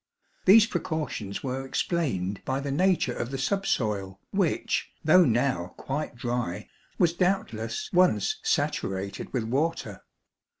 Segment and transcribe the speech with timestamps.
[0.45, 6.67] These precautions were explained by the nature of the subsoil which, though now quite dry,
[6.97, 10.01] was doubtless once saturated with water.